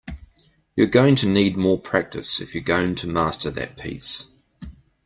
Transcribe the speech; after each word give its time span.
You're 0.75 0.87
going 0.87 1.15
to 1.17 1.27
need 1.29 1.57
more 1.57 1.79
practice 1.79 2.41
if 2.41 2.55
you're 2.55 2.63
going 2.63 2.95
to 2.95 3.07
master 3.07 3.51
that 3.51 3.77
piece. 3.77 4.33